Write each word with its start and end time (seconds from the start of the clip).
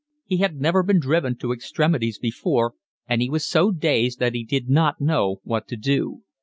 He 0.25 0.37
had 0.37 0.55
never 0.59 0.81
been 0.81 0.99
driven 0.99 1.35
to 1.35 1.51
extremities 1.53 2.17
before, 2.17 2.73
and 3.07 3.21
he 3.21 3.29
was 3.29 3.45
so 3.45 3.69
dazed 3.69 4.17
that 4.17 4.33
he 4.33 4.43
did 4.43 4.67
not 4.67 4.99
know 4.99 5.41
what 5.43 5.67
to 5.67 5.75
do. 5.77 6.23